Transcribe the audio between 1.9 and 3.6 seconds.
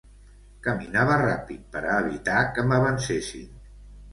a evitar que m'avancessin.